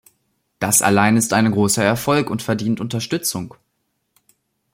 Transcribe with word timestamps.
Das 0.57 0.81
allein 0.81 1.15
ist 1.15 1.31
ein 1.31 1.51
großer 1.51 1.83
Erfolg 1.83 2.31
und 2.31 2.41
verdient 2.41 2.81
Unterstützung. 2.81 3.53